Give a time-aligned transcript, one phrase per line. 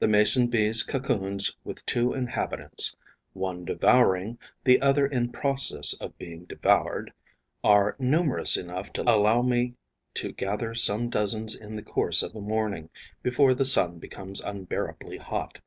[0.00, 2.96] The Mason bee's cocoons with two inhabitants,
[3.34, 7.12] one devouring, the other in process of being devoured,
[7.62, 9.74] are numerous enough to allow me
[10.14, 12.90] to gather some dozens in the course of a morning,
[13.22, 15.60] before the sun becomes unbearably hot.